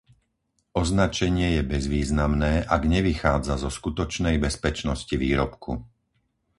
[0.83, 5.71] Označenie je bezvýznamné, ak nevychádza zo skutočnej bezpečnosti výrobku.